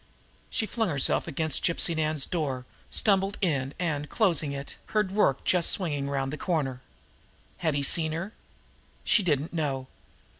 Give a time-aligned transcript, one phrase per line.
[0.49, 5.69] She flung herself against Gypsy Nan's door, stumbled in, and, closing it, heard Rorke just
[5.69, 6.81] swinging around the corner.
[7.57, 8.33] Had he seen her?
[9.03, 9.85] She didn't know.